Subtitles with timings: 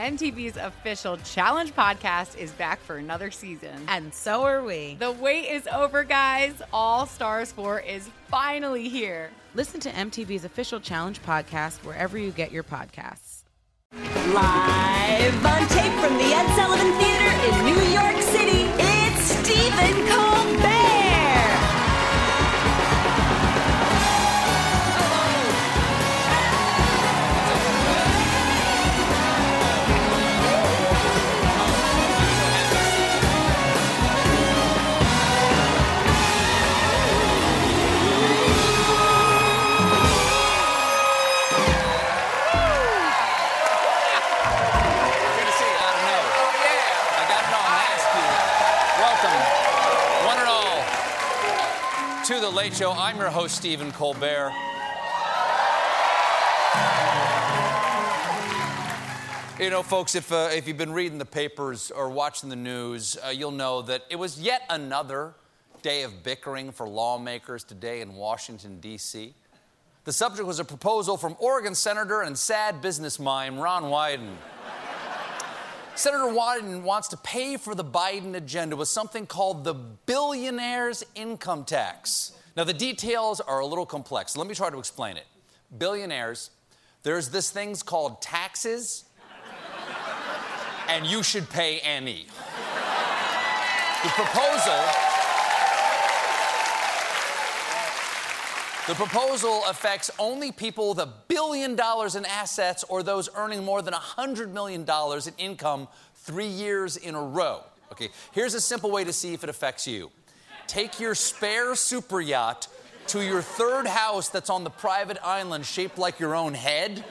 [0.00, 3.84] MTV's official Challenge podcast is back for another season.
[3.86, 4.96] And so are we.
[4.98, 6.54] The wait is over, guys.
[6.72, 9.30] All Stars 4 is finally here.
[9.54, 13.42] Listen to MTV's official Challenge podcast wherever you get your podcasts.
[13.92, 20.09] Live on tape from the Ed Sullivan Theater in New York City, it's Stephen
[52.60, 52.92] Late Show.
[52.92, 54.52] I'm your host, Stephen Colbert.
[59.58, 63.16] You know, folks, if, uh, if you've been reading the papers or watching the news,
[63.24, 65.32] uh, you'll know that it was yet another
[65.80, 69.32] day of bickering for lawmakers today in Washington, D.C.
[70.04, 74.36] The subject was a proposal from Oregon Senator and sad business mime Ron Wyden.
[75.94, 79.72] Senator Wyden wants to pay for the Biden agenda with something called the
[80.04, 82.32] billionaire's income tax.
[82.60, 84.36] Now, the details are a little complex.
[84.36, 85.24] Let me try to explain it.
[85.78, 86.50] Billionaires,
[87.02, 89.04] there's this things called taxes,
[90.86, 92.26] and you should pay any.
[94.02, 94.78] The proposal.
[98.88, 103.80] The proposal affects only people with a billion dollars in assets or those earning more
[103.80, 107.62] than $100 million in income three years in a row.
[107.90, 110.10] Okay, here's a simple way to see if it affects you
[110.70, 112.68] take your spare super yacht
[113.08, 117.04] to your third house that's on the private island shaped like your own head.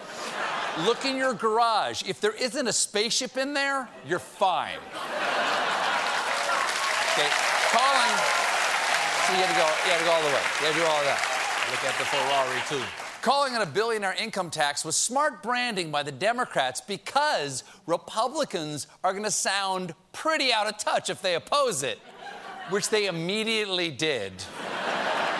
[0.85, 2.03] Look in your garage.
[2.07, 4.77] If there isn't a spaceship in there, you're fine.
[7.11, 7.27] Okay,
[7.75, 8.15] calling.
[9.27, 10.43] So you had to go, you had to go all the way.
[10.61, 11.19] You had to do all of that.
[11.69, 12.85] Look at the Ferrari, too.
[13.21, 19.11] Calling it a billionaire income tax was smart branding by the Democrats because Republicans are
[19.11, 21.99] going to sound pretty out of touch if they oppose it,
[22.69, 24.33] which they immediately did.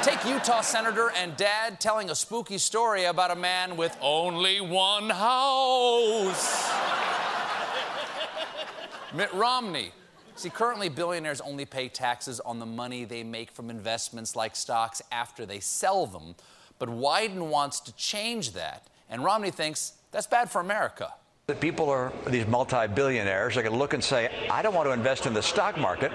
[0.01, 5.09] Take Utah Senator and Dad telling a spooky story about a man with only one
[5.09, 6.71] house.
[9.13, 9.91] Mitt Romney.
[10.35, 15.01] See, currently billionaires only pay taxes on the money they make from investments like stocks
[15.11, 16.35] after they sell them.
[16.77, 21.13] But Wyden wants to change that, and Romney thinks that's bad for America.
[21.49, 25.25] That people are these multi-billionaires going to look and say, I don't want to invest
[25.25, 26.11] in the stock market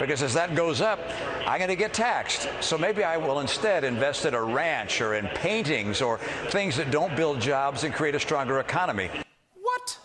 [0.00, 0.98] because as that goes up,
[1.46, 2.48] I'm going to get taxed.
[2.62, 6.16] So maybe I will instead invest in a ranch or in paintings or
[6.48, 9.10] things that don't build jobs and create a stronger economy.
[9.60, 9.98] What?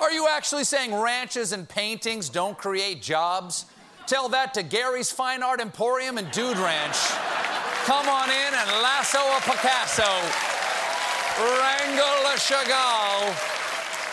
[0.00, 3.66] Are you actually saying ranches and paintings don't create jobs?
[4.06, 6.96] Tell that to Gary's Fine Art Emporium and Dude Ranch.
[7.84, 10.57] Come on in and lasso a Picasso.
[11.38, 13.32] Wrangle a Chagall.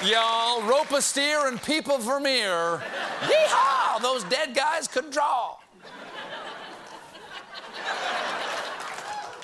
[0.08, 2.84] Y'all, rope a steer and peep a Vermeer.
[3.22, 4.00] Yeehaw!
[4.00, 5.58] Those dead guys could draw.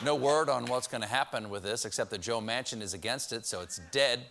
[0.03, 3.33] No word on what's going to happen with this, except that Joe Manchin is against
[3.33, 4.21] it, so it's dead.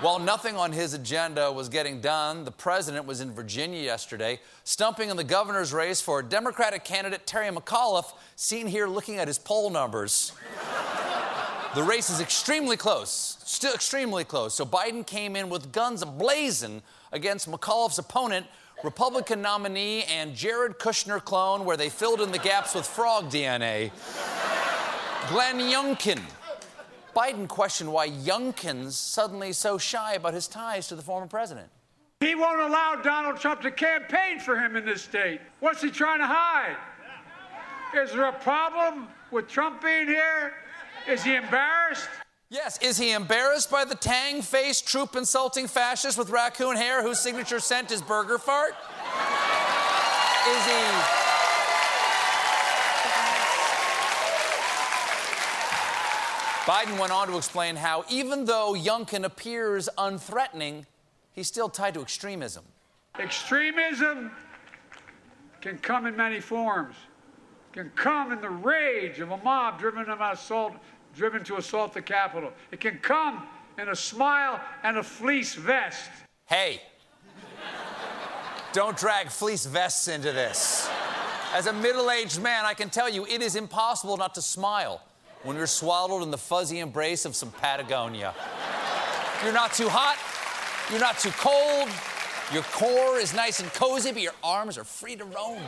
[0.00, 5.10] While nothing on his agenda was getting done, the president was in Virginia yesterday, stumping
[5.10, 9.70] in the governor's race for Democratic candidate Terry McAuliffe, seen here looking at his poll
[9.70, 10.32] numbers.
[11.74, 14.54] The race is extremely close, still extremely close.
[14.54, 18.46] So Biden came in with guns ablazing against McAuliffe's opponent,
[18.84, 23.90] Republican nominee and Jared Kushner clone, where they filled in the gaps with frog DNA,
[25.30, 26.20] Glenn Youngkin.
[27.16, 31.68] Biden questioned why Youngkin's suddenly so shy about his ties to the former president.
[32.20, 35.40] He won't allow Donald Trump to campaign for him in this state.
[35.58, 36.76] What's he trying to hide?
[37.96, 40.54] Is there a problem with Trump being here?
[41.08, 42.08] Is he embarrassed?
[42.48, 47.18] Yes, is he embarrassed by the tang faced, troop insulting fascist with raccoon hair whose
[47.18, 48.74] signature scent is burger fart?
[50.48, 51.24] Is he.
[56.64, 60.86] Biden went on to explain how, even though Youngkin appears unthreatening,
[61.32, 62.64] he's still tied to extremism.
[63.18, 64.30] Extremism
[65.60, 66.94] can come in many forms.
[67.72, 70.74] Can come in the rage of a mob driven to assault,
[71.16, 72.52] driven to assault the Capitol.
[72.70, 73.46] It can come
[73.78, 76.10] in a smile and a fleece vest.
[76.46, 76.80] Hey,
[78.72, 80.88] don't drag fleece vests into this.
[81.52, 85.00] As a middle aged man, I can tell you it is impossible not to smile
[85.44, 88.34] when you're swaddled in the fuzzy embrace of some Patagonia.
[89.44, 90.18] You're not too hot.
[90.90, 91.88] You're not too cold.
[92.52, 95.62] Your core is nice and cozy, but your arms are free to roam.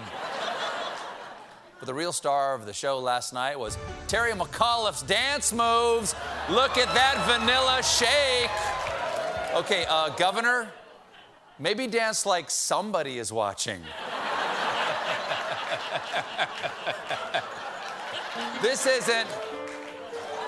[1.79, 3.77] But the real star of the show last night was
[4.09, 6.15] Terry McAuliffe's dance moves.
[6.49, 8.51] Look at that vanilla shake.
[9.55, 10.69] Okay, uh, Governor,
[11.59, 13.83] maybe dance like somebody is watching.
[18.63, 19.29] this isn't.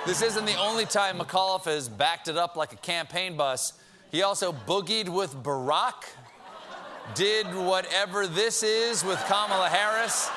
[0.06, 3.74] This isn't the only time McAuliffe has backed it up like a campaign bus.
[4.10, 6.04] He also boogied with Barack,
[7.14, 10.30] did whatever this is with Kamala Harris,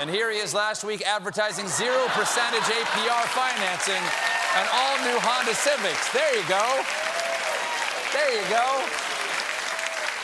[0.00, 4.02] and here he is last week advertising zero percentage APR financing
[4.56, 6.12] and all new Honda Civics.
[6.12, 6.82] There you go.
[8.12, 8.84] There you go.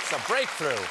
[0.03, 0.85] It's a breakthrough.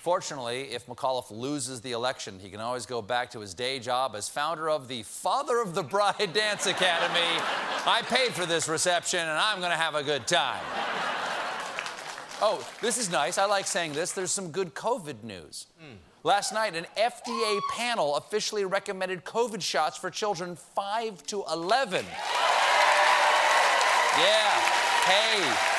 [0.00, 4.14] Fortunately, if McAuliffe loses the election, he can always go back to his day job
[4.16, 7.20] as founder of the Father of the Bride Dance Academy.
[7.86, 10.62] I paid for this reception and I'm going to have a good time.
[12.40, 13.36] Oh, this is nice.
[13.36, 14.12] I like saying this.
[14.12, 15.66] There's some good COVID news.
[15.78, 15.96] Hmm.
[16.22, 22.04] Last night, an FDA panel officially recommended COVID shots for children 5 to 11.
[24.18, 24.50] Yeah.
[25.06, 25.70] Hey.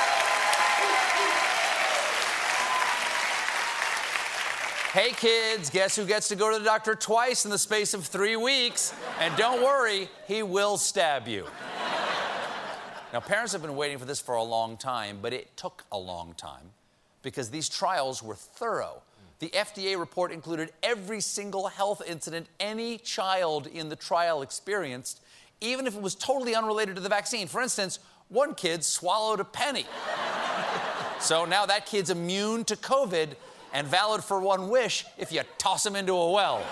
[4.94, 8.06] Hey kids, guess who gets to go to the doctor twice in the space of
[8.08, 8.96] three weeks?
[9.20, 11.46] And don't worry, he will stab you.
[13.14, 15.98] Now, parents have been waiting for this for a long time, but it took a
[16.00, 16.72] long time
[17.22, 19.04] because these trials were thorough.
[19.42, 25.20] The FDA report included every single health incident any child in the trial experienced,
[25.62, 27.48] even if it was totally unrelated to the vaccine.
[27.48, 27.98] For instance,
[28.30, 29.88] one kid swallowed a penny.
[31.20, 33.30] so now that kid's immune to COVID
[33.74, 36.64] and valid for one wish if you toss him into a well.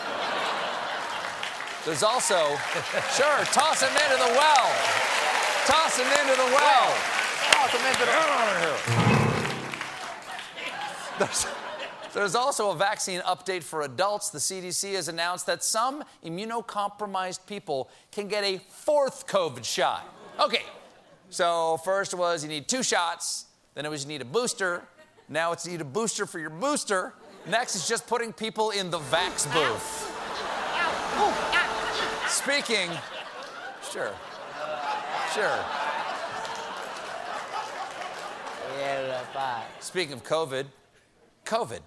[1.86, 2.36] There's also,
[3.18, 4.71] sure, toss him into the well.
[5.66, 6.95] Toss him into the well.
[7.50, 8.12] Toss him into the
[11.18, 11.48] There's,
[12.13, 14.29] there's also a vaccine update for adults.
[14.29, 20.07] The CDC has announced that some immunocompromised people can get a fourth COVID shot.
[20.39, 20.63] Okay,
[21.29, 23.45] so first was you need two shots,
[23.75, 24.83] then it was you need a booster,
[25.27, 27.13] now it's you need a booster for your booster.
[27.47, 30.15] Next is just putting people in the vax booth.
[32.27, 32.89] Speaking,
[33.91, 34.13] sure,
[35.33, 35.65] sure.
[39.79, 40.65] Speaking of COVID,
[41.45, 41.79] COVID.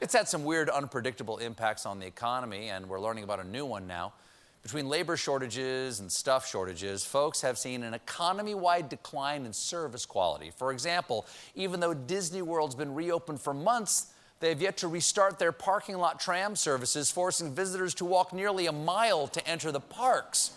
[0.00, 3.66] It's had some weird, unpredictable impacts on the economy, and we're learning about a new
[3.66, 4.14] one now.
[4.62, 10.06] Between labor shortages and stuff shortages, folks have seen an economy wide decline in service
[10.06, 10.52] quality.
[10.56, 14.06] For example, even though Disney World's been reopened for months,
[14.40, 18.66] they have yet to restart their parking lot tram services, forcing visitors to walk nearly
[18.66, 20.52] a mile to enter the parks.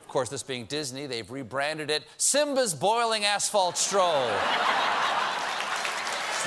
[0.00, 4.30] Of course, this being Disney, they've rebranded it Simba's Boiling Asphalt Stroll.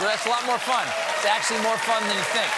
[0.01, 0.83] So that's a lot more fun.
[1.15, 2.49] It's actually more fun than you think.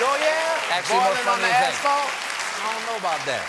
[0.00, 0.74] Yo, yeah?
[0.74, 1.78] Actually more fun on the than you think.
[1.78, 2.10] asphalt?
[2.58, 3.46] I don't know about that.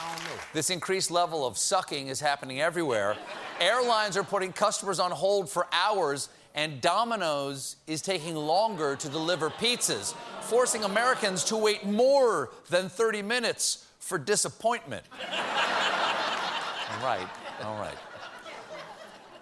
[0.00, 0.40] I don't know.
[0.52, 3.16] This increased level of sucking is happening everywhere.
[3.58, 9.50] Airlines are putting customers on hold for hours, and Domino's is taking longer to deliver
[9.50, 15.04] pizzas, forcing Americans to wait more than 30 minutes for disappointment.
[15.32, 17.26] all right,
[17.64, 17.98] all right.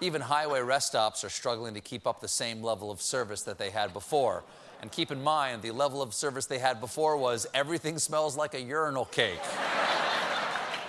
[0.00, 3.58] Even highway rest stops are struggling to keep up the same level of service that
[3.58, 4.42] they had before.
[4.82, 8.54] And keep in mind, the level of service they had before was everything smells like
[8.54, 9.40] a urinal cake.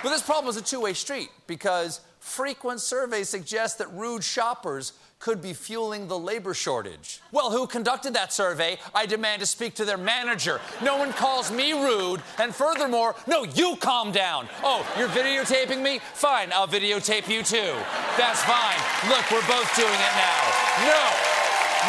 [0.03, 4.93] But this problem is a two way street because frequent surveys suggest that rude shoppers
[5.19, 7.21] could be fueling the labor shortage.
[7.31, 8.77] Well, who conducted that survey?
[8.93, 10.59] I demand to speak to their manager.
[10.83, 14.49] No one calls me rude, and furthermore, no, you calm down.
[14.63, 15.99] Oh, you're videotaping me?
[15.99, 17.77] Fine, I'll videotape you too.
[18.17, 18.81] That's fine.
[19.07, 20.41] Look, we're both doing it now.
[20.81, 21.03] No,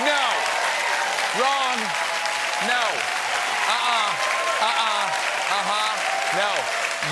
[0.04, 0.24] no,
[1.40, 1.78] wrong,
[2.68, 2.84] no,
[3.66, 4.12] uh uh,
[4.60, 5.06] uh uh,
[5.48, 5.92] uh huh,
[6.38, 6.50] no.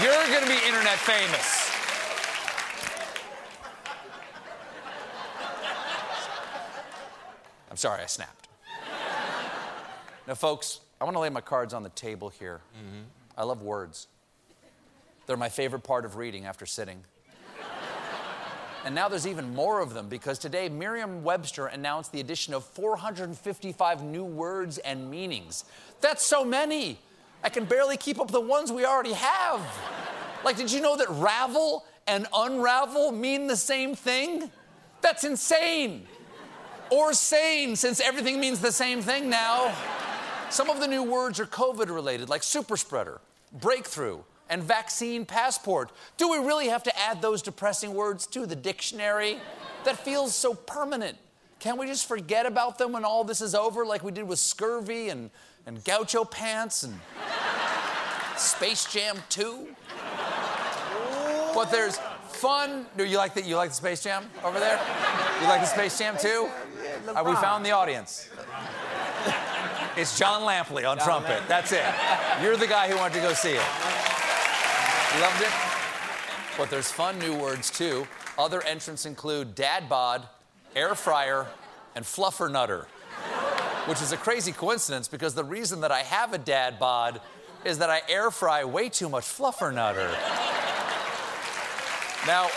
[0.05, 1.65] You're gonna be internet famous.
[7.74, 8.49] I'm sorry, I snapped.
[10.27, 12.63] now, folks, I want to lay my cards on the table here.
[12.75, 13.03] Mm-hmm.
[13.37, 14.07] I love words.
[15.27, 17.05] They're my favorite part of reading after sitting.
[18.87, 22.65] and now there's even more of them because today Merriam Webster announced the addition of
[22.65, 25.67] 455 new words and meanings.
[26.01, 26.99] That's so many.
[27.43, 29.61] I can barely keep up the ones we already have.
[30.43, 34.51] Like, did you know that ravel and unravel mean the same thing?
[35.03, 36.07] That's insane.
[36.91, 39.75] Or sane, since everything means the same thing now.
[40.51, 43.21] Some of the new words are COVID related, like super spreader,
[43.53, 45.91] breakthrough, and vaccine passport.
[46.17, 49.39] Do we really have to add those depressing words to the dictionary?
[49.85, 51.17] that feels so permanent.
[51.61, 54.39] Can't we just forget about them when all this is over, like we did with
[54.39, 55.31] Scurvy and,
[55.67, 56.99] and Gaucho Pants and
[58.37, 59.69] Space Jam 2?
[61.55, 61.99] But there's
[62.29, 62.87] fun.
[62.97, 63.45] Do you like that?
[63.45, 64.81] you like the Space Jam over there?
[65.45, 66.49] You like the Space Jam too?
[67.07, 68.31] Uh, we found the audience.
[69.95, 71.43] It's Jon Lampley on trumpet.
[71.47, 71.85] That's it.
[72.43, 73.63] You're the guy who wanted to go see it.
[75.21, 75.51] Loved it?
[76.57, 78.07] But there's fun new words too.
[78.39, 80.27] Other entrants include dad bod,
[80.75, 81.47] air fryer,
[81.95, 82.87] and fluffer nutter.
[83.85, 87.21] Which is a crazy coincidence because the reason that I have a dad bod
[87.67, 90.09] is that I air fry way too much fluffer nutter.
[92.27, 92.49] Now,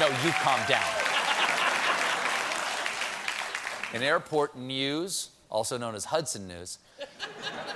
[0.00, 0.84] no, you calm down.
[3.94, 6.78] In airport news, also known as Hudson News,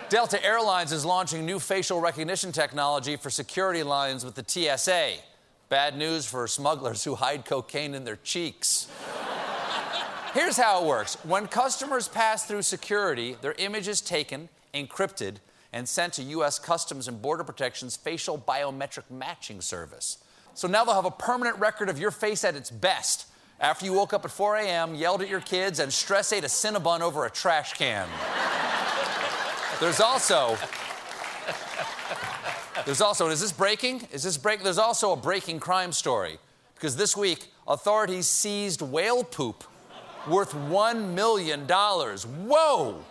[0.08, 5.14] Delta Airlines is launching new facial recognition technology for security lines with the TSA.
[5.68, 8.88] Bad news for smugglers who hide cocaine in their cheeks.
[10.32, 15.36] Here's how it works when customers pass through security, their image is taken, encrypted,
[15.72, 16.58] and sent to U.S.
[16.58, 20.18] Customs and Border Protection's facial biometric matching service.
[20.56, 23.26] So now they'll have a permanent record of your face at its best
[23.60, 26.48] after you woke up at 4 a.m., yelled at your kids, and stress ate a
[26.48, 28.08] Cinnabon over a trash can.
[29.80, 30.56] There's also.
[32.86, 34.08] There's also, is this breaking?
[34.12, 34.62] Is this break?
[34.62, 36.38] There's also a breaking crime story.
[36.74, 39.62] Because this week, authorities seized whale poop
[40.26, 41.66] worth $1 million.
[41.66, 43.04] Whoa!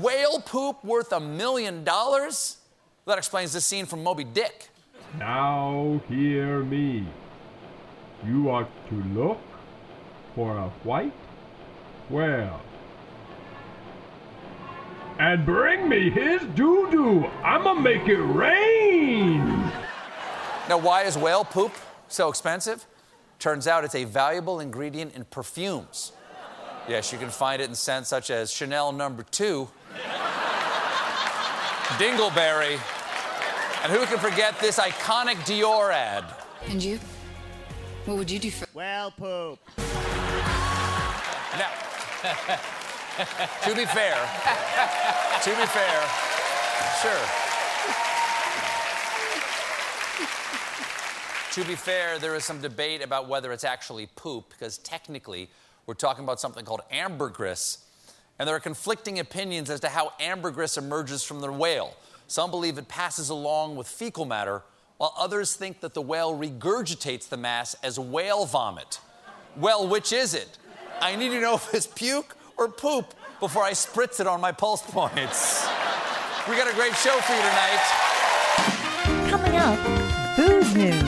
[0.00, 2.58] Whale poop worth a million dollars?
[3.04, 4.68] That explains this scene from Moby Dick.
[5.16, 7.06] Now hear me.
[8.26, 9.40] You are to look
[10.34, 11.12] for a white
[12.10, 12.60] whale.
[15.18, 17.26] And bring me his doo doo.
[17.42, 19.38] I'ma make it rain.
[20.68, 21.72] Now, why is whale poop
[22.08, 22.86] so expensive?
[23.38, 26.12] Turns out it's a valuable ingredient in perfumes.
[26.88, 29.68] Yes, you can find it in scents such as Chanel number two,
[31.98, 32.78] Dingleberry,
[33.82, 36.24] and who can forget this iconic Dior ad?
[36.66, 36.98] And you?
[38.04, 38.66] What would you do for?
[38.74, 39.58] Well, poop.
[41.56, 41.70] Now,
[43.62, 44.16] to be fair,
[45.42, 46.08] to be fair,
[47.02, 47.48] sure.
[51.52, 55.48] to be fair, there is some debate about whether it's actually poop, because technically,
[55.86, 57.84] we're talking about something called ambergris,
[58.38, 61.94] and there are conflicting opinions as to how ambergris emerges from the whale.
[62.28, 64.62] Some believe it passes along with fecal matter,
[64.98, 69.00] while others think that the whale regurgitates the mass as whale vomit.
[69.56, 70.58] Well, which is it?
[71.00, 74.52] I need to know if it's puke or poop before I spritz it on my
[74.52, 75.66] pulse points.
[76.46, 77.80] We got a great show for you tonight.
[79.30, 81.07] Coming up, booze news.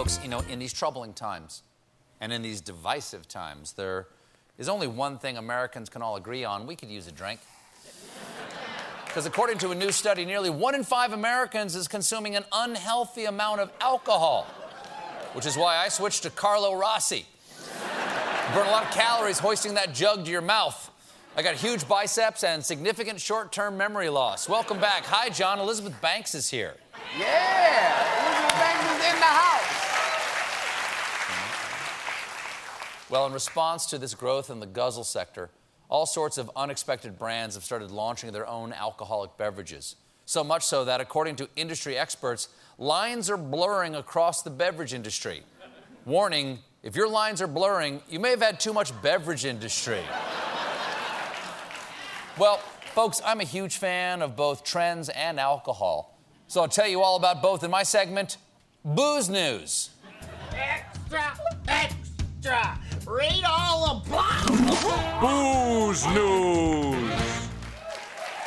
[0.00, 1.62] Folks, you know, in these troubling times
[2.22, 4.06] and in these divisive times, there
[4.56, 6.66] is only one thing Americans can all agree on.
[6.66, 7.38] We could use a drink.
[9.04, 13.26] Because according to a new study, nearly one in five Americans is consuming an unhealthy
[13.26, 14.46] amount of alcohol,
[15.34, 17.26] which is why I switched to Carlo Rossi.
[18.54, 20.90] Burn a lot of calories hoisting that jug to your mouth.
[21.36, 24.48] I got huge biceps and significant short term memory loss.
[24.48, 25.04] Welcome back.
[25.04, 25.58] Hi, John.
[25.58, 26.76] Elizabeth Banks is here.
[27.18, 27.26] Yeah,
[28.24, 29.89] Elizabeth Banks is in the house.
[33.10, 35.50] Well, in response to this growth in the guzzle sector,
[35.88, 39.96] all sorts of unexpected brands have started launching their own alcoholic beverages.
[40.26, 42.48] So much so that, according to industry experts,
[42.78, 45.42] lines are blurring across the beverage industry.
[46.04, 50.02] Warning if your lines are blurring, you may have had too much beverage industry.
[52.38, 52.58] well,
[52.94, 56.16] folks, I'm a huge fan of both trends and alcohol.
[56.46, 58.36] So I'll tell you all about both in my segment,
[58.84, 59.90] Booze News.
[60.52, 61.36] Extra,
[61.68, 62.78] extra.
[63.06, 64.46] Read all about
[65.20, 67.48] Booze News.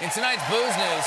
[0.01, 1.05] In tonight's Booze News,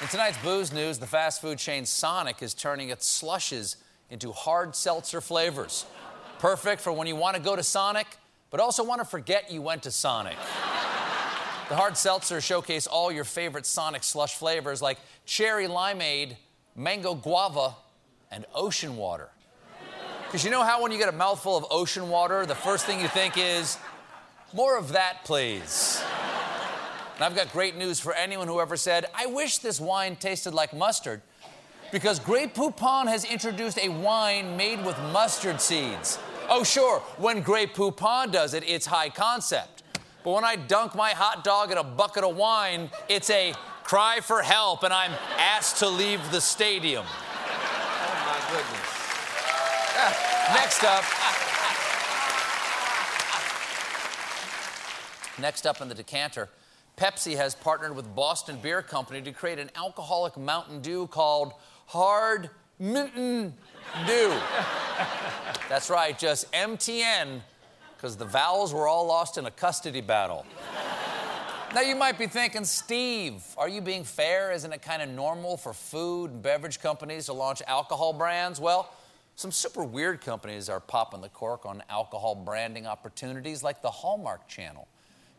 [0.00, 3.76] in tonight's Booze News, the fast food chain Sonic is turning its slushes
[4.10, 5.86] into hard seltzer flavors.
[6.38, 8.06] Perfect for when you want to go to Sonic,
[8.50, 10.36] but also want to forget you went to Sonic.
[11.68, 16.36] the hard seltzers showcase all your favorite Sonic slush flavors like cherry limeade,
[16.74, 17.76] mango guava,
[18.30, 19.31] and ocean water.
[20.32, 23.02] Because you know how when you get a mouthful of ocean water, the first thing
[23.02, 23.76] you think is,
[24.54, 26.02] more of that, please.
[27.16, 30.54] And I've got great news for anyone who ever said, I wish this wine tasted
[30.54, 31.20] like mustard.
[31.90, 36.18] Because Grey Poupon has introduced a wine made with mustard seeds.
[36.48, 39.82] Oh, sure, when Grey Poupon does it, it's high concept.
[40.24, 43.52] But when I dunk my hot dog in a bucket of wine, it's a
[43.84, 47.04] cry for help and I'm asked to leave the stadium.
[47.06, 48.81] Oh my goodness.
[50.54, 51.04] Next up.
[55.38, 56.48] Next up in the decanter,
[56.96, 61.52] Pepsi has partnered with Boston Beer Company to create an alcoholic Mountain Dew called
[61.86, 63.54] Hard Mountain
[64.06, 64.32] Dew.
[65.68, 67.40] That's right, just MTN,
[67.96, 70.44] because the vowels were all lost in a custody battle.
[71.74, 74.52] Now you might be thinking, Steve, are you being fair?
[74.52, 78.60] Isn't it kind of normal for food and beverage companies to launch alcohol brands?
[78.60, 78.92] Well,
[79.34, 84.46] some super weird companies are popping the cork on alcohol branding opportunities, like the Hallmark
[84.48, 84.86] Channel,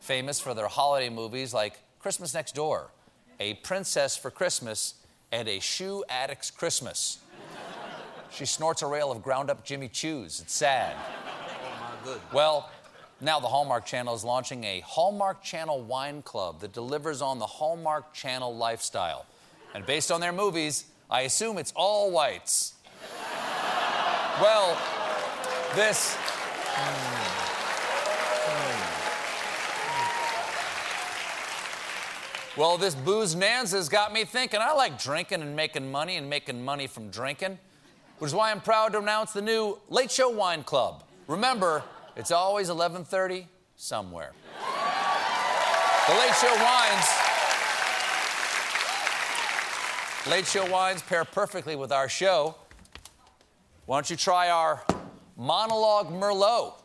[0.00, 2.90] famous for their holiday movies like Christmas Next Door,
[3.40, 4.94] A Princess for Christmas,
[5.32, 7.18] and A Shoe Addict's Christmas.
[8.30, 10.42] she snorts a rail of ground up Jimmy Choos.
[10.42, 10.94] It's sad.
[12.32, 12.70] Well,
[13.20, 17.46] now the Hallmark Channel is launching a Hallmark Channel wine club that delivers on the
[17.46, 19.24] Hallmark Channel lifestyle.
[19.72, 22.73] And based on their movies, I assume it's all whites.
[24.40, 24.76] Well,
[25.76, 26.16] this.
[32.56, 34.60] Well, this booze nanza's got me thinking.
[34.60, 37.58] I like drinking and making money and making money from drinking,
[38.18, 41.04] which is why I'm proud to announce the new Late Show Wine Club.
[41.28, 41.84] Remember,
[42.16, 44.32] it's always 11:30 somewhere.
[46.08, 47.06] The Late Show wines.
[50.26, 52.56] Late Show wines pair perfectly with our show.
[53.86, 54.82] Why don't you try our
[55.36, 56.80] monologue Merlot?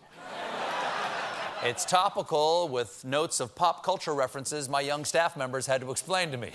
[1.64, 6.30] It's topical with notes of pop culture references my young staff members had to explain
[6.32, 6.52] to me.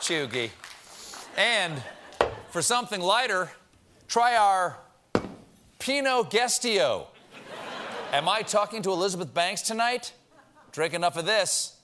[0.00, 0.50] Chugi.
[1.38, 1.82] And
[2.50, 3.50] for something lighter,
[4.08, 4.76] try our
[5.78, 7.06] Pinot Gestio.
[8.12, 10.12] Am I talking to Elizabeth Banks tonight?
[10.70, 11.78] Drink enough of this,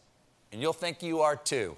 [0.52, 1.74] and you'll think you are too.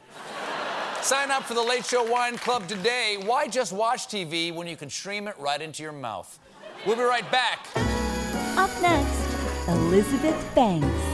[1.04, 3.18] Sign up for the Late Show Wine Club today.
[3.26, 6.38] Why just watch TV when you can stream it right into your mouth?
[6.86, 7.68] We'll be right back.
[8.56, 11.13] Up next, Elizabeth Banks.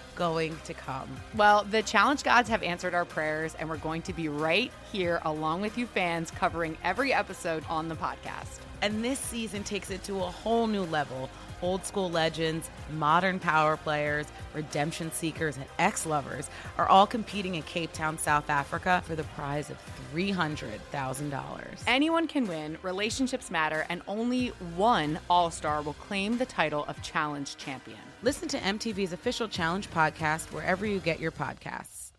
[0.21, 1.09] going to come.
[1.35, 5.19] Well, the challenge gods have answered our prayers, and we're going to be right here
[5.25, 8.59] along with you fans covering every episode on the podcast.
[8.83, 11.27] And this season takes it to a whole new level.
[11.63, 17.63] Old school legends, modern power players, redemption seekers, and ex lovers are all competing in
[17.63, 19.77] Cape Town, South Africa for the prize of
[20.13, 21.83] $300,000.
[21.87, 27.01] Anyone can win, relationships matter, and only one All Star will claim the title of
[27.01, 28.10] Challenge Champion.
[28.23, 32.11] Listen to MTV's official Challenge podcast wherever you get your podcasts.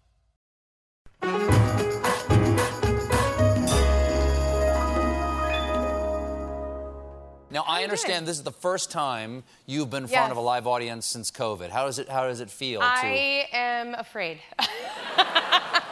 [7.51, 10.31] Now I understand this is the first time you've been in front Yes.
[10.31, 11.69] of a live audience since COVID.
[11.69, 14.39] How does it How does it feel I am afraid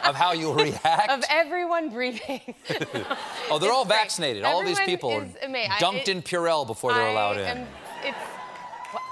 [0.06, 1.10] of how you'll react?
[1.10, 2.40] of everyone breathing.
[3.50, 4.42] oh, they're all vaccinated.
[4.44, 7.66] All these people are is ama- I- dunked in Purell before they're allowed in.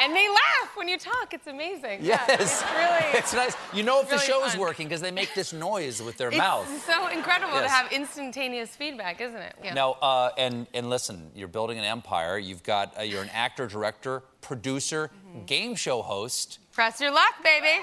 [0.01, 1.33] And they laugh when you talk.
[1.33, 2.01] It's amazing.
[2.03, 3.12] Yeah, Yes, it's really.
[3.19, 3.57] it's nice.
[3.73, 6.29] You know if the really show is working because they make this noise with their
[6.29, 6.69] it's mouth.
[6.75, 9.55] It's so incredible to have instantaneous feedback, isn't it?
[9.62, 9.75] Yeah.
[9.75, 12.38] Now, uh, and and listen, you're building an empire.
[12.38, 15.45] You've got uh, you're an actor, director, producer, Mm-hmm.
[15.45, 17.83] game show host, Press your luck, baby.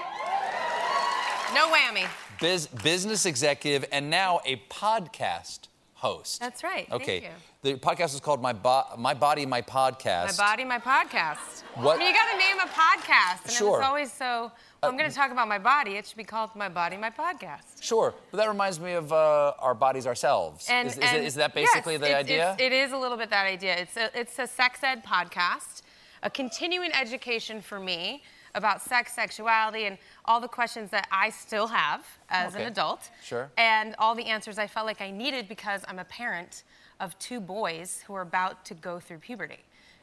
[1.54, 2.06] No whammy.
[2.40, 6.40] biz, business executive, and now a podcast host.
[6.40, 6.88] That's right.
[6.90, 7.30] Okay.
[7.66, 10.38] The podcast is called My, Bo- My Body, My Podcast.
[10.38, 11.64] My body, my podcast.
[11.74, 13.80] What- I mean, you got to name a podcast, and Sure.
[13.80, 14.52] it's always so.
[14.80, 15.96] Well, I'm going to talk about my body.
[15.96, 17.82] It should be called My Body, My Podcast.
[17.82, 20.68] Sure, but that reminds me of uh, our bodies ourselves.
[20.70, 22.52] And, is, is, and- is that basically yes, the it's- idea?
[22.52, 23.74] it's- it is a little bit that idea.
[23.78, 25.82] It's a, it's a sex ed podcast
[26.22, 28.22] a continuing education for me
[28.54, 32.62] about sex, sexuality, and all the questions that I still have as Okay.
[32.64, 33.10] an adult.
[33.24, 33.50] Sure.
[33.58, 36.62] And all the answers I felt like I needed because I'm a parent
[37.00, 39.58] of two boys who are about to go through puberty.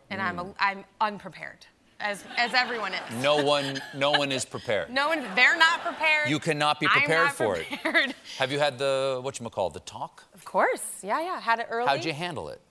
[0.09, 0.55] And I'm, a, Mm.
[0.59, 1.65] I'm unprepared,
[1.99, 3.01] as, as everyone is.
[3.23, 4.89] No one, no one is prepared.
[4.89, 6.29] No one, they're not prepared.
[6.29, 8.09] You cannot be prepared for prepared.
[8.11, 8.15] it.
[8.37, 10.23] Have you had the what you call the talk?
[10.35, 11.39] Of course, yeah, yeah.
[11.39, 11.87] Had it early.
[11.87, 12.61] How'd you handle it?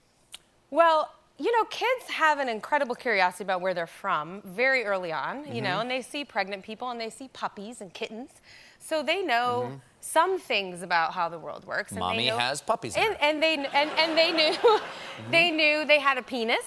[0.70, 5.52] Well, you know, kids have an incredible curiosity about where they're from very early on,
[5.52, 5.80] you know, Mhm.
[5.80, 8.30] and they see pregnant people and they see puppies and kittens.
[8.78, 9.80] So they know Mhm.
[10.04, 11.92] Some things about how the world works.
[11.92, 14.54] And Mommy they know, has puppies And, and they and, and they knew
[15.30, 16.66] they knew they had a penis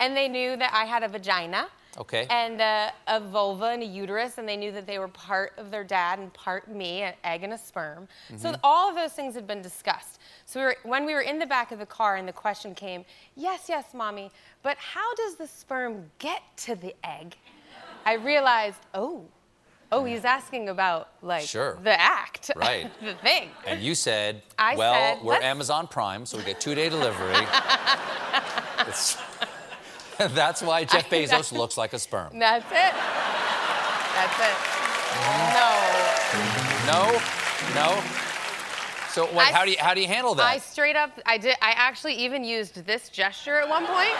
[0.00, 2.26] and they knew that I had a vagina Okay.
[2.28, 5.70] and uh, a vulva and a uterus, and they knew that they were part of
[5.70, 8.08] their dad and part me, an egg and a sperm.
[8.36, 8.58] So Mhm.
[8.64, 10.18] all of those things had been discussed.
[10.44, 12.74] So we were, when we were in the back of the car, and the question
[12.74, 13.04] came,
[13.36, 14.32] "Yes, yes, mommy,
[14.64, 17.36] but how does the sperm get to the egg?"
[18.04, 19.26] I realized, oh,
[19.94, 21.78] oh, he's asking about like Sure.
[21.82, 22.90] the act, Right.
[23.00, 23.50] the thing.
[23.66, 26.88] And you said, I well, said, we're let's- Amazon Prime, so we get two day
[26.88, 27.34] delivery.
[30.18, 32.38] That's why Jeff I- Bezos looks like a sperm.
[32.38, 32.94] That's it.
[34.14, 34.56] That's it.
[35.14, 36.86] Mm-hmm.
[36.90, 37.02] No.
[37.10, 37.20] No?
[37.74, 38.02] No?
[39.10, 40.44] So what, I how, do you, how do you handle that?
[40.44, 41.56] I straight up, I did.
[41.62, 44.10] I actually even used this gesture at one point.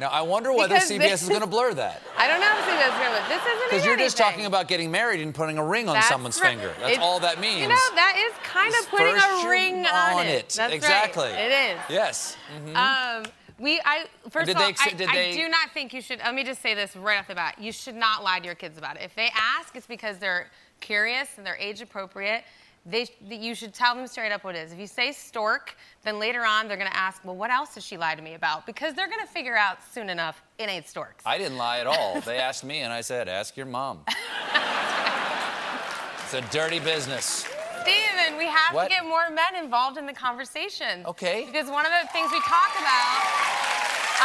[0.00, 2.02] Now, I wonder whether Because CBS is going to blur that.
[2.18, 3.10] I don't know if CBS is gonna.
[3.10, 3.62] Blur This isn't.
[3.62, 6.40] A Because you're just talking about getting married and putting a ring on That's someone's
[6.40, 6.50] right.
[6.50, 6.72] finger.
[6.80, 7.62] That's all that means.
[7.62, 10.48] You know, that is kind of putting a ring on, it.
[10.50, 11.24] That's exactly.
[11.28, 11.38] Right.
[11.38, 11.80] It is.
[11.88, 12.36] Yes.
[12.66, 12.74] Mhm.
[12.76, 13.24] Um,
[13.58, 15.92] we, I first did of all, they ex- I, did I they- do not think
[15.94, 16.18] you should.
[16.18, 18.56] Let me just say this right off the bat: you should not lie to your
[18.56, 19.02] kids about it.
[19.04, 22.42] If they ask, it's because they're curious and they're age appropriate.
[22.86, 24.72] They, you should tell them straight up what it is.
[24.72, 27.84] If you say stork, then later on they're going to ask, well, what else does
[27.84, 28.66] she lie to me about?
[28.66, 31.24] Because they're going to figure out soon enough it ain't storks.
[31.26, 32.20] I didn't lie at all.
[32.26, 34.00] They asked me, and I said, ask your mom.
[36.24, 37.46] it's a dirty business.
[37.82, 38.84] Steven, we have What?
[38.84, 41.04] to get more men involved in the conversation.
[41.06, 41.44] Okay.
[41.46, 43.24] Because one of the things we talk about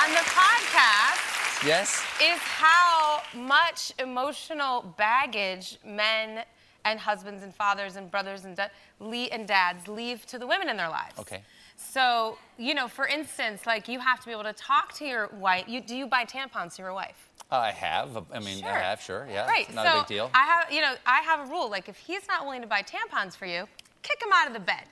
[0.03, 2.01] on the podcast Yes?
[2.21, 6.43] is how much emotional baggage men
[6.85, 8.67] and husbands and fathers and brothers and, da-
[8.99, 11.17] le- and dads leave to the women in their lives.
[11.19, 11.41] Okay.
[11.75, 15.27] So, you know, for instance, like you have to be able to talk to your
[15.39, 15.65] wife.
[15.67, 17.29] You, do you buy tampons to your wife?
[17.51, 18.25] Uh, I have.
[18.33, 18.69] I mean, Sure.
[18.69, 19.27] I have, sure.
[19.31, 19.47] Yeah.
[19.47, 19.65] Right.
[19.65, 20.31] It's not so a big deal.
[20.33, 21.69] I have, you know, I have a rule.
[21.69, 23.65] Like, if he's not willing to buy tampons for you,
[24.03, 24.83] kick him out of the bed.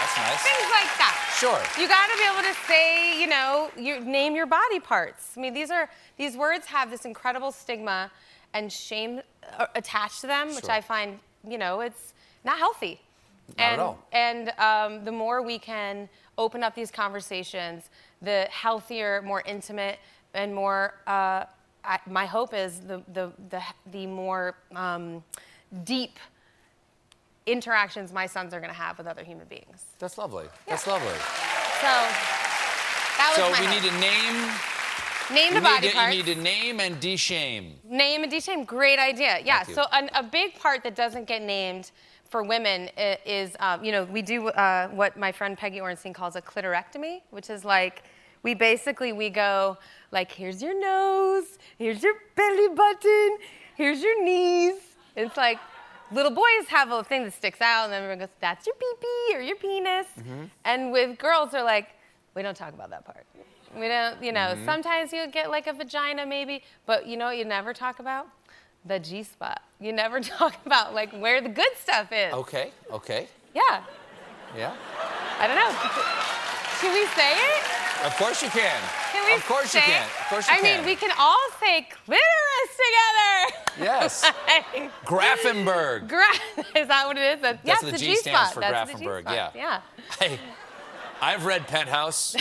[0.00, 0.42] That's nice.
[0.42, 1.36] Things like that.
[1.38, 1.60] Sure.
[1.80, 5.32] You got to be able to say, you know, you name your body parts.
[5.36, 8.10] I mean, these are these words have this incredible stigma
[8.54, 9.20] and shame
[9.58, 13.00] uh, attached to them, which I find, you know, it's not healthy.
[13.56, 13.98] Not at and all.
[14.12, 17.90] and um, the more we can open up these conversations,
[18.22, 19.98] the healthier, more intimate,
[20.34, 20.94] and more.
[21.06, 21.44] Uh,
[21.84, 25.22] I, my hope is the the the, the more um,
[25.84, 26.18] deep
[27.46, 29.84] interactions my sons are going to have with other human beings.
[29.98, 30.44] That's lovely.
[30.66, 31.08] That's lovely.
[31.80, 31.92] So
[33.16, 33.82] that was So my we hope.
[33.82, 34.50] need to name.
[35.32, 36.14] Name the body to, parts.
[36.14, 37.74] You need to name and de-shame.
[37.84, 38.64] Name and de-shame.
[38.64, 39.38] Great idea.
[39.44, 39.62] Yeah.
[39.62, 41.90] So an, a big part that doesn't get named
[42.28, 42.90] for women
[43.24, 47.22] is, um, you know, we do uh, what my friend Peggy Orenstein calls a clitorectomy,
[47.30, 48.02] which is like
[48.42, 49.78] we basically we go
[50.10, 53.38] like here's your nose, here's your belly button,
[53.76, 54.74] here's your knees.
[55.16, 55.58] It's like
[56.12, 59.36] little boys have a thing that sticks out, and then everyone goes, that's your pee-pee
[59.36, 60.06] or your penis.
[60.64, 61.88] And with girls, they're like,
[62.34, 63.24] we don't talk about that part.
[63.76, 64.64] We don't, you know, Mhm.
[64.64, 68.26] sometimes you get like a vagina maybe, but you know what you never talk about?
[68.84, 69.60] The G spot.
[69.80, 72.32] You never talk about like where the good stuff is.
[72.32, 72.72] Okay.
[72.90, 73.28] Okay.
[73.54, 73.82] Yeah.
[74.56, 74.72] Yeah.
[75.40, 75.72] I don't know.
[76.80, 77.64] Should we say it?
[78.06, 78.80] Of course you can.
[79.12, 80.04] Can we Of course say you can.
[80.04, 80.66] Of course you I can.
[80.66, 83.84] I mean, we can all say clitoris together.
[83.84, 84.24] Yes.
[84.48, 86.08] Like, Grafenberg.
[86.08, 86.24] Gra-
[86.76, 87.40] is that what it is?
[87.42, 88.54] That's, That's yes, the G G stands spot.
[88.54, 89.52] for That's the Grafenberg, G-spot.
[89.56, 89.80] yeah.
[90.18, 90.18] Yeah.
[90.20, 90.38] Hey,
[91.20, 92.36] I've read Penthouse.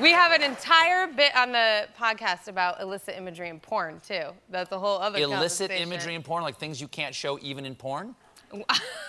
[0.00, 4.30] We have an entire bit on the podcast about illicit imagery and porn too.
[4.48, 5.30] That's a whole other thing.
[5.32, 8.14] Illicit imagery in porn, like things you can't show even in porn.
[8.52, 8.64] no,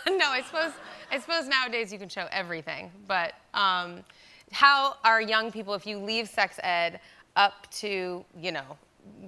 [0.08, 0.72] I suppose
[1.12, 4.04] I suppose nowadays you can show everything, but um,
[4.52, 7.00] how are young people if you leave sex ed
[7.36, 8.78] up to you know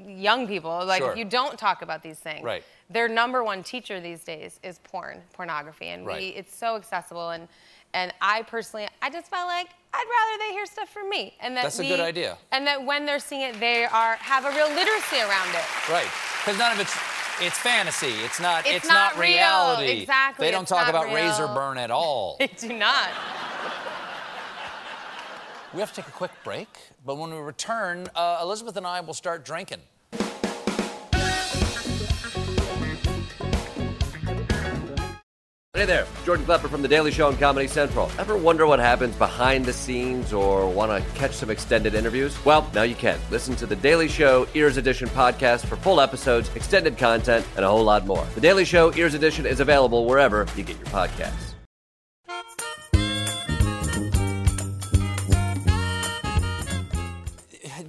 [0.06, 1.12] young people like Sure.
[1.12, 2.64] if you don't talk about these things Right.
[2.90, 7.48] their number one teacher these days is porn pornography and we it's so accessible and
[7.94, 11.56] and I personally I just felt like I'd rather they hear stuff from me and
[11.58, 12.38] that That's a good idea.
[12.52, 16.08] and that when they're seeing it they are have a real literacy around it Right.
[16.44, 16.96] Because none of it's
[17.44, 18.12] it's fantasy.
[18.24, 18.68] It's not.
[18.68, 19.32] It's It's, not not, real.
[19.32, 20.02] reality.
[20.02, 21.16] Exactly, They don't talk about real.
[21.16, 22.36] razor burn at all.
[22.40, 23.10] they do not
[25.74, 26.68] We have to take a quick break,
[27.06, 29.80] but when we return, uh, Elizabeth and I will start drinking.
[35.82, 38.12] Hey there, Jordan Klepper from The Daily Show on Comedy Central.
[38.20, 42.38] Ever wonder what happens behind the scenes or want to catch some extended interviews?
[42.46, 43.18] Well, now you can.
[43.32, 47.68] Listen to The Daily Show Ears Edition podcast for full episodes, extended content, and a
[47.68, 48.24] whole lot more.
[48.36, 51.56] The Daily Show Ears Edition is available wherever you get your podcasts.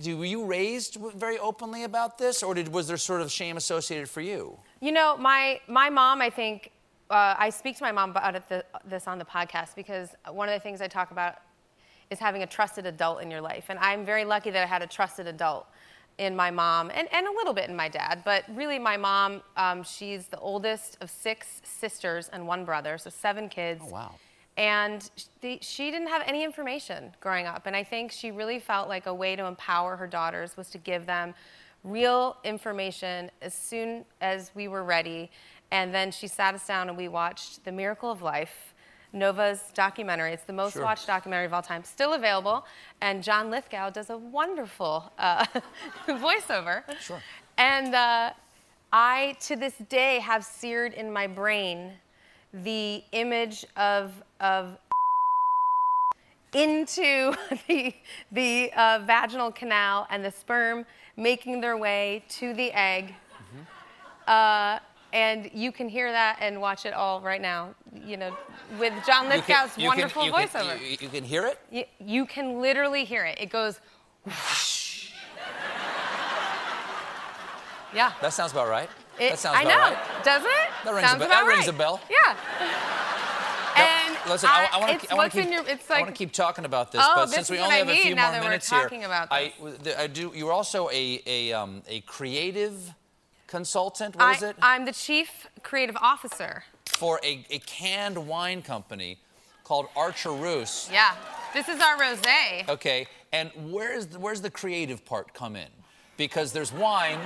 [0.00, 3.58] Do, were you raised very openly about this, or did, was there sort of shame
[3.58, 4.58] associated for you?
[4.80, 6.72] You know, my my mom, I think,
[7.12, 10.48] uh, I speak to my mom about it the, this on the podcast because one
[10.48, 11.36] of the things I talk about
[12.10, 14.82] is having a trusted adult in your life, and I'm very lucky that I had
[14.82, 15.66] a trusted adult
[16.18, 19.42] in my mom and, and a little bit in my dad, but really my mom,
[19.56, 23.82] um, she's the oldest of six sisters and one brother, so seven kids.
[23.86, 24.14] Oh, wow.
[24.56, 27.66] And the, she didn't have any information growing up.
[27.66, 30.78] And I think she really felt like a way to empower her daughters was to
[30.78, 31.34] give them
[31.84, 35.30] real information as soon as we were ready.
[35.72, 38.74] And then she sat us down and we watched The Miracle of Life,
[39.14, 40.32] Nova's documentary.
[40.32, 40.82] It's the most Sure.
[40.82, 42.66] watched documentary of all time, still available.
[43.00, 45.46] And John Lithgow does a wonderful uh,
[46.06, 46.82] voiceover.
[47.00, 47.22] Sure.
[47.56, 48.32] And uh,
[48.92, 51.92] I, to this day, have seared in my brain
[52.52, 54.76] the image of, of
[56.52, 57.34] into
[57.66, 57.94] the,
[58.30, 60.84] the uh, vaginal canal and the sperm
[61.16, 63.14] making their way to the egg.
[64.28, 64.78] Uh,
[65.12, 68.36] and you can hear that and watch it all right now, you know,
[68.78, 70.80] with John You can- Lithgow's you can- wonderful you can- voiceover.
[70.80, 71.58] you- you can hear it?
[71.70, 73.38] You, you can literally hear it.
[73.40, 73.80] It goes
[74.24, 75.10] whoosh.
[77.94, 78.12] Yeah.
[78.22, 78.88] That sounds about right.
[79.18, 79.74] It- that sounds about right.
[79.74, 79.96] I about know.
[80.14, 80.24] right.
[80.24, 80.70] Does it?
[80.84, 81.28] That rings a bell.
[81.28, 81.68] That rings right.
[81.68, 82.00] a bell.
[82.10, 82.36] Yeah.
[83.74, 85.10] And Listen, I, I want to.
[85.10, 85.46] I want to keep.
[85.46, 85.66] in your.
[85.68, 86.14] It's I like.
[86.14, 88.68] keep talking about this, Oh, but this since we only have a few more minutes
[88.70, 89.52] here, I,
[89.98, 90.30] I do.
[90.34, 92.74] You're also a a um, a creative
[93.52, 94.16] consultant.
[94.16, 94.56] What I, is it?
[94.62, 96.64] I'm the chief creative officer.
[96.86, 99.18] For a, a canned wine company
[99.62, 100.88] called Archer Roose.
[100.90, 101.14] Yeah.
[101.52, 102.66] This is our rosé.
[102.66, 105.68] Okay, and where's the, where's the creative part come in?
[106.16, 107.18] Because there's wine,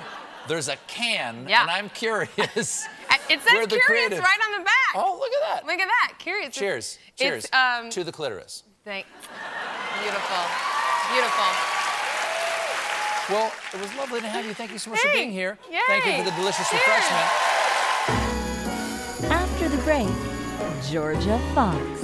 [0.48, 1.62] there's a can, Yeah.
[1.62, 2.86] and I'm curious.
[3.28, 4.92] It says curious creative- right on the back.
[4.94, 5.66] Oh, look at that.
[5.66, 6.12] Look at that.
[6.20, 6.56] Curious.
[6.56, 6.98] It's- Cheers.
[7.08, 7.48] it's, Cheers.
[7.52, 8.62] um, to the clitoris.
[8.84, 9.06] Thank.
[10.00, 10.44] Beautiful.
[11.10, 11.85] Beautiful.
[13.28, 14.54] Well, it was lovely to have you.
[14.54, 15.58] Thank you so much for being here.
[15.88, 16.82] Thank you for the delicious Cheers.
[16.86, 17.30] refreshment.
[19.32, 20.06] After the break,
[20.86, 22.02] Jorja Fox.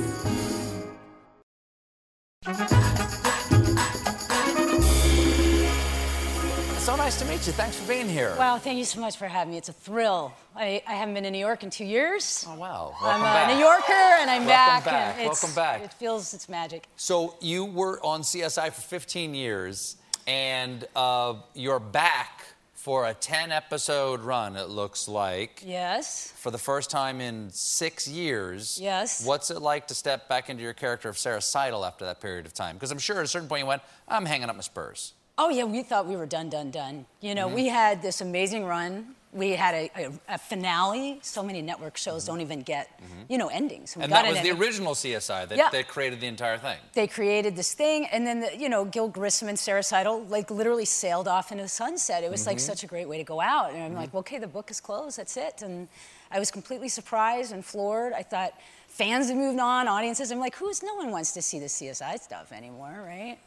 [6.78, 7.52] So nice to meet you.
[7.52, 8.34] Thanks for being here.
[8.36, 9.58] Wow, thank you so much for having me.
[9.58, 10.34] It's a thrill.
[10.56, 12.44] I, I haven't been in New York in two years.
[12.48, 12.92] Oh, wow.
[13.00, 13.54] I'm Welcome a back.
[13.54, 14.84] New Yorker and I'm Welcome back.
[14.84, 15.16] back.
[15.18, 15.82] And Welcome back.
[15.82, 16.88] It feels it's magic.
[16.96, 19.94] So you were on CSI for 15 years,
[20.26, 25.62] and uh, you're back for a 10 episode run, it looks like.
[25.64, 26.32] Yes.
[26.36, 28.78] For the first time in six years.
[28.82, 29.24] Yes.
[29.24, 32.44] What's it like to step back into your character of Sara Sidle after that period
[32.44, 32.74] of time?
[32.76, 35.12] Because I'm sure at a certain point you went, I'm hanging up my spurs.
[35.38, 37.06] Oh yeah, we thought we were done, done, done.
[37.20, 37.54] You know, Mhm.
[37.54, 39.14] we had this amazing run.
[39.34, 41.18] We had a, a, a finale.
[41.22, 43.96] So many network shows don't even get, you know, endings.
[43.96, 44.04] We Mm-hmm.
[44.04, 45.70] and that was an the original CSI that, Yeah.
[45.70, 46.76] that created the entire thing.
[46.92, 50.50] they created this thing, and then the, you know Gil Grissom and Sara Sidle like
[50.50, 52.22] literally sailed off into the sunset.
[52.24, 52.60] It was like Mhm.
[52.60, 53.96] such a great way to go out, and I'm Mhm.
[53.96, 55.16] like, okay, the book is closed.
[55.16, 55.62] That's it.
[55.62, 55.88] And
[56.30, 58.12] I was completely surprised and floored.
[58.12, 58.52] I thought
[58.88, 60.30] fans had moved on, audiences.
[60.30, 60.82] I'm like, who's?
[60.82, 63.38] No one wants to see the CSI stuff anymore, right?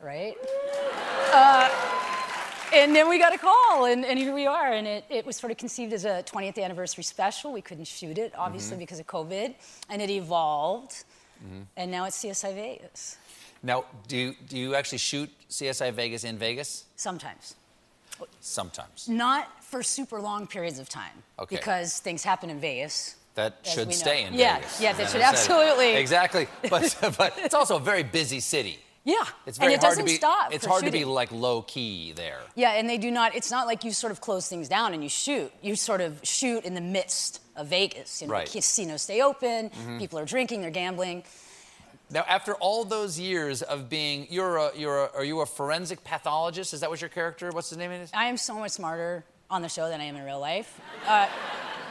[0.00, 0.34] Right?
[1.32, 1.68] Uh,
[2.74, 4.72] and then we got a call, and, and here we are.
[4.72, 7.52] And it, it was sort of conceived as a 20th anniversary special.
[7.52, 8.80] We couldn't shoot it, obviously, Mhm.
[8.80, 9.54] because of COVID.
[9.88, 11.04] And it evolved,
[11.44, 11.66] Mhm.
[11.76, 13.16] and now it's CSI Vegas.
[13.62, 16.84] Now, do you, do you actually shoot CSI Vegas in Vegas?
[16.96, 17.54] Sometimes.
[18.40, 19.08] Sometimes.
[19.08, 21.22] Not for super long periods of time.
[21.38, 21.56] Okay.
[21.56, 23.16] Because things happen in Vegas.
[23.34, 24.80] That should stay in Yeah, Vegas.
[24.80, 25.94] yeah, as that should absolutely.
[25.96, 26.48] Exactly.
[26.70, 28.78] But, but it's also a very busy city.
[29.06, 29.14] Yeah.
[29.46, 30.16] It's very and it hard doesn't to be.
[30.16, 30.52] stop.
[30.52, 32.40] it's hard to be like low key there.
[32.56, 35.02] Yeah, and they do not, it's not like you sort of close things down and
[35.02, 35.52] you shoot.
[35.62, 38.20] You sort of shoot in the midst of Vegas.
[38.20, 38.50] You know, Right.
[38.50, 39.98] casinos stay open, Mhm.
[40.00, 41.22] people are drinking, they're gambling.
[42.10, 46.02] Now, after all those years of being, you're a, you're a, are you a forensic
[46.04, 46.74] pathologist?
[46.74, 47.50] Is that what your character?
[47.52, 47.92] What's his name?
[47.92, 48.10] Is?
[48.12, 50.80] I am so much smarter on the show than I am in real life.
[51.06, 51.26] Uh,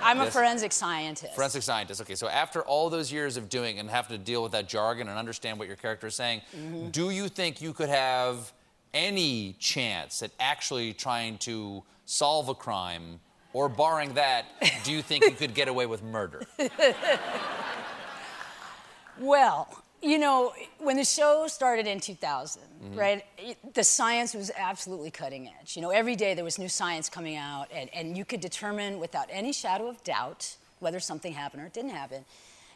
[0.02, 1.34] I'm a forensic scientist.
[1.36, 2.02] Forensic scientist.
[2.02, 5.08] Okay, so after all those years of doing and having to deal with that jargon
[5.10, 6.92] and understand what your character is saying, Mhm.
[6.92, 8.52] do you think you could have
[8.94, 13.20] any chance at actually trying to solve a crime,
[13.54, 14.46] or barring that,
[14.84, 16.46] do you think you could get away with murder?
[19.18, 19.70] Well,
[20.02, 22.94] you know, when the show started in 2000, Mm-hmm.
[22.94, 23.00] Mhm.
[23.00, 25.76] right, it, the science was absolutely cutting edge.
[25.76, 29.00] You know, every day there was new science coming out, and, and you could determine
[29.00, 32.26] without any shadow of doubt whether something happened or it didn't happen.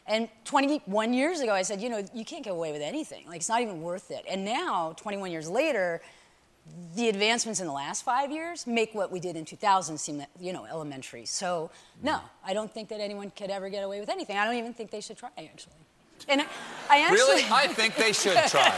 [0.06, 3.24] And 21 years ago, I said, you know, you can't get away with anything.
[3.28, 4.24] Like, it's not even worth it.
[4.28, 6.00] And now, 21 years later,
[6.96, 10.52] the advancements in the last five years make what we did in 2000 seem, you
[10.52, 11.26] know, elementary.
[11.26, 11.70] So,
[12.02, 14.36] no, I don't think that anyone could ever get away with anything.
[14.38, 15.74] I don't even think they should try, actually.
[16.28, 16.46] And I,
[16.90, 17.16] I actually.
[17.18, 17.44] Really?
[17.50, 18.70] I think they should try.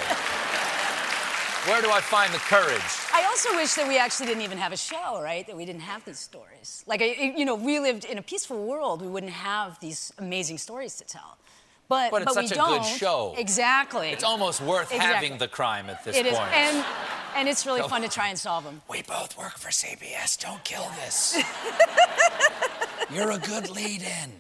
[1.68, 2.82] Where do I find the courage?
[3.14, 5.46] I also wish that we actually didn't even have a show, right?
[5.46, 6.82] That we didn't have these stories.
[6.88, 10.58] Like, I- you know, we lived in a peaceful world, we wouldn't have these amazing
[10.58, 11.36] stories to tell.
[11.88, 12.84] But, But it's we such a don't.
[12.84, 13.34] show.
[13.38, 14.08] Exactly.
[14.10, 15.14] It's almost worth Exactly.
[15.14, 16.34] having the crime at this It point.
[16.34, 16.84] is, and
[17.36, 18.82] and it's really So- fun to try and solve them.
[18.88, 20.36] We both work for CBS.
[20.40, 21.38] Don't kill this.
[23.14, 24.32] You're a good lead-in.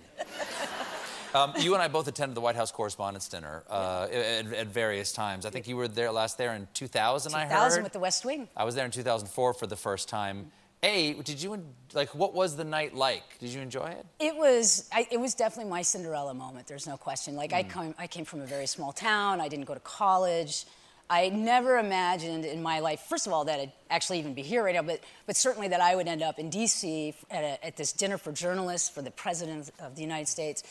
[1.34, 5.12] Um, you and I both attended the White House Correspondents' Dinner uh, at, at various
[5.12, 5.46] times.
[5.46, 7.34] I think you were there last there in 2000.
[7.34, 7.82] I 2000 heard.
[7.84, 8.48] with the West Wing.
[8.56, 10.52] I was there in 2004 for the first time.
[10.84, 11.64] A, did you
[11.94, 12.12] like?
[12.14, 13.22] What was the night like?
[13.38, 14.04] Did you enjoy it?
[14.18, 16.66] It was, I, it was definitely my Cinderella moment.
[16.66, 17.36] There's no question.
[17.36, 17.56] Like Hmm.
[17.56, 19.40] I come, I came from a very small town.
[19.40, 20.66] I didn't go to college.
[21.08, 24.64] I never imagined in my life, first of all, that I'd actually even be here
[24.64, 27.14] right now, but, but certainly that I would end up in D.C.
[27.30, 30.62] at, a, at this dinner for journalists for the President of the United States.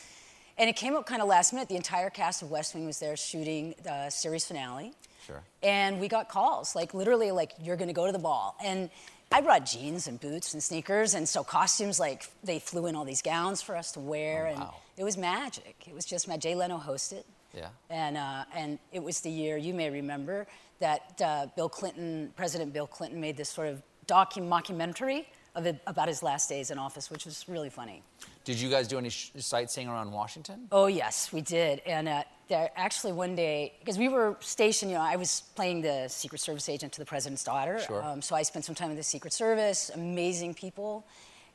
[0.58, 1.68] And it came up kind of last minute.
[1.68, 4.92] The entire cast of West Wing was there shooting the series finale.
[5.26, 5.42] Sure.
[5.62, 8.56] And we got calls, like literally, like you're going to go to the ball.
[8.62, 8.90] And
[9.30, 13.04] I brought jeans and boots and sneakers, and so costumes, like they flew in all
[13.06, 14.62] these gowns for us to wear, and
[14.98, 15.74] it was magic.
[15.86, 16.42] It was just magic.
[16.42, 17.22] Jay Leno hosted,
[17.54, 17.68] Yeah.
[17.88, 20.46] and uh, and it was the year you may remember
[20.80, 25.24] that uh, Bill Clinton, President Bill Clinton, made this sort of docu mockumentary
[25.56, 28.02] it, about his last days in office, which was really funny.
[28.44, 30.66] Did you guys do any sh- sightseeing around Washington?
[30.72, 31.80] Oh yes, we did.
[31.86, 35.82] And uh, there actually one day, because we were stationed, you know, I was playing
[35.82, 37.80] the Secret Service agent to the president's daughter.
[37.86, 38.02] Sure.
[38.02, 41.06] Um, so I spent some time with the Secret Service, amazing people,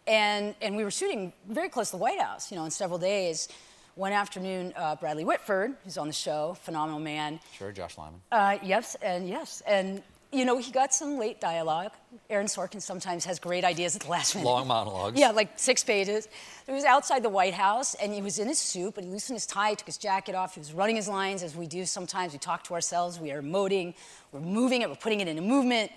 [0.06, 3.00] and and we were shooting very close to the White House, you know, in several
[3.00, 3.48] days.
[3.96, 8.22] One afternoon, uh, Bradley Whitford, who's on the show, phenomenal man, Sure, Josh Lyman.
[8.32, 11.92] uh, yes, and yes, and you know he got some late dialogue.
[12.30, 14.48] Aaron Sorkin sometimes has great ideas at the last minute.
[14.48, 15.20] Long monologues.
[15.20, 16.28] Yeah, like six pages.
[16.66, 19.36] He was outside the White House, and he was in his suit, but he loosened
[19.38, 20.56] his tie, took his jacket off.
[20.56, 22.34] He was running his lines as we do sometimes.
[22.34, 23.20] We talk to ourselves.
[23.20, 23.94] We are emoting.
[24.32, 24.90] We're moving it.
[24.90, 25.92] We're putting it in a movement.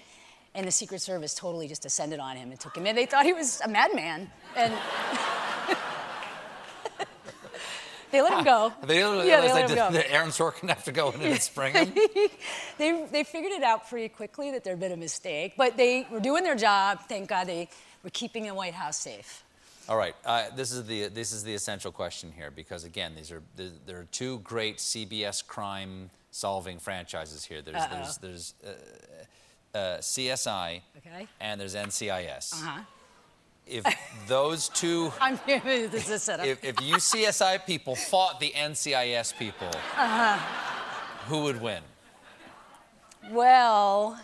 [0.54, 2.96] And the Secret Service totally just descended on him and took him in.
[2.96, 4.74] They thought he was a madman, and
[8.10, 8.72] they let him go.
[8.82, 9.90] They didn't yeah, realize they let they him did, go.
[9.92, 11.92] that Aaron Sorkin have to go in and spring him.
[12.78, 16.20] they, they figured it out pretty quickly that there'd been a mistake, but they were
[16.20, 17.00] doing their job.
[17.08, 17.68] Thank God they
[18.02, 19.44] were keeping the White House safe.
[19.88, 23.32] All right, uh, this is the this is the essential question here because again, these
[23.32, 27.60] are there, there are two great CBS crime solving franchises here.
[27.60, 27.94] There's Uh-oh.
[27.96, 28.54] there's there's
[29.74, 31.26] uh, uh, CSI Okay.
[31.40, 32.52] and there's NCIS.
[32.54, 32.80] Uh huh.
[33.70, 33.84] If
[34.26, 35.60] those two, I'm here.
[35.88, 36.46] This is a setup.
[36.46, 40.36] if, if you CSI people fought the NCIS people, uh-huh.
[41.26, 41.82] who would win?
[43.30, 44.18] Well,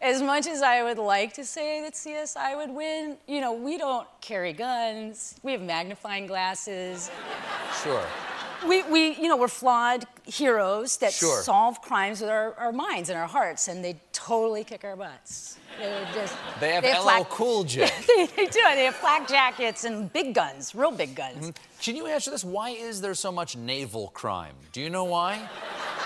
[0.00, 3.78] as much as I would like to say that CSI would win, you know, we
[3.78, 5.38] don't carry guns.
[5.44, 7.10] We have magnifying glasses.
[7.84, 8.04] Sure.
[8.68, 11.42] We, we you know, we're flawed heroes that Sure.
[11.42, 15.58] solve crimes with our, our minds and our hearts, and they totally kick our butts.
[15.78, 17.88] They're just, They have LL flak- Cool J.
[18.06, 18.60] they, they do.
[18.74, 21.38] They have flak jackets and big guns, real big guns.
[21.38, 21.80] Mm-hmm.
[21.80, 22.44] Can you answer this?
[22.44, 24.54] Why is there so much naval crime?
[24.72, 25.48] Do you know why?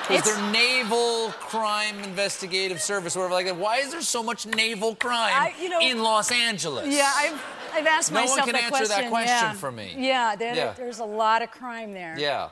[0.08, 3.56] Is there naval crime investigative service or whatever like that?
[3.56, 6.86] Why is there so much naval crime I- you know- in Los Angeles?
[6.94, 7.42] Yeah, I've,
[7.76, 9.10] I've asked No one myself can that answer that question.
[9.10, 9.52] question yeah.
[9.52, 9.94] for me.
[9.98, 10.72] Yeah, there, Yeah.
[10.76, 12.14] there's a lot of crime there.
[12.18, 12.48] Yeah.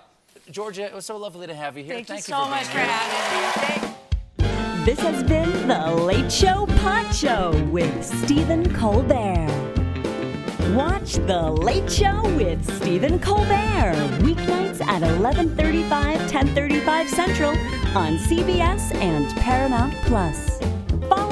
[0.50, 1.94] Jorja, it was so lovely to have you here.
[1.94, 4.84] Thank, Thank you you so for much for having me.
[4.84, 9.48] This has been The Late Show Pod Show with Stephen Colbert.
[10.74, 17.50] Watch The Late Show with Stephen Colbert weeknights at 11:35, 10:35 Central
[17.96, 20.53] on CBS and Paramount Plus.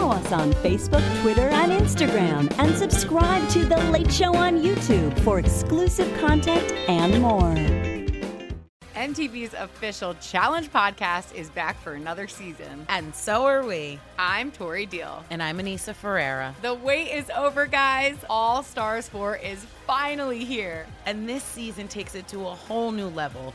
[0.03, 5.17] Follow us on Facebook, Twitter, and Instagram, and subscribe to The Late Show on YouTube
[5.21, 7.55] for exclusive content and more.
[8.97, 12.85] MTV's official Challenge podcast is back for another season.
[12.89, 14.01] And so are we.
[14.19, 15.25] I'm Tori Deal.
[15.31, 16.53] And I'm Aneesa Ferreira.
[16.63, 18.17] The wait is over, guys.
[18.29, 20.85] All Stars 4 is finally here.
[21.07, 23.55] And this season takes it to a whole new level.